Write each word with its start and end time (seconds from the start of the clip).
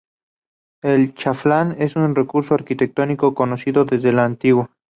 El 0.81 1.13
chaflán 1.13 1.75
es 1.79 1.95
un 1.95 2.15
recurso 2.15 2.55
arquitectónico 2.55 3.35
conocido 3.35 3.85
desde 3.85 4.09
antiguo. 4.19 4.71